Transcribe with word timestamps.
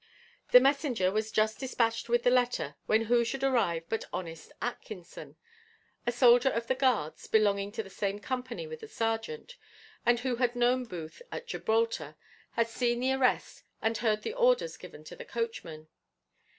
The 0.51 0.59
messenger 0.59 1.11
was 1.11 1.31
just 1.31 1.59
dispatched 1.59 2.09
with 2.09 2.23
the 2.23 2.31
letter, 2.31 2.73
when 2.87 3.03
who 3.03 3.23
should 3.23 3.43
arrive 3.43 3.83
but 3.87 4.05
honest 4.11 4.51
Atkinson? 4.59 5.35
A 6.07 6.11
soldier 6.11 6.49
of 6.49 6.65
the 6.65 6.73
guards, 6.73 7.27
belonging 7.27 7.71
to 7.73 7.83
the 7.83 7.89
same 7.91 8.17
company 8.17 8.65
with 8.65 8.79
the 8.79 8.87
serjeant, 8.87 9.57
and 10.03 10.21
who 10.21 10.37
had 10.37 10.55
known 10.55 10.85
Booth 10.85 11.21
at 11.31 11.45
Gibraltar, 11.45 12.15
had 12.53 12.67
seen 12.67 12.99
the 12.99 13.13
arrest, 13.13 13.61
and 13.79 13.95
heard 13.99 14.23
the 14.23 14.33
orders 14.33 14.75
given 14.75 15.03
to 15.03 15.15
the 15.15 15.23
coachman. 15.23 15.87